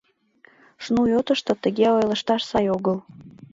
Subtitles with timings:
[0.83, 2.97] -Шнуй отышто тыге ойлышташ сай огыл...